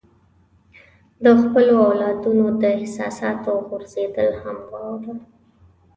د 1.23 1.25
خپلو 1.41 1.73
اولادونو 1.87 2.45
د 2.61 2.63
احساساتو 2.79 3.51
غورځېدل 3.67 4.29
هم 4.43 4.57
واوره. 4.71 5.13